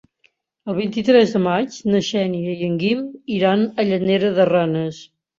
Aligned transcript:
El 0.71 0.75
vint-i-tres 0.75 1.33
de 1.35 1.41
maig 1.47 1.75
na 1.95 1.99
Xènia 2.07 2.53
i 2.61 2.65
en 2.69 2.79
Guim 2.83 3.03
iran 3.35 3.67
a 3.83 3.85
Llanera 3.91 4.33
de 4.41 4.47
Ranes. 4.51 5.03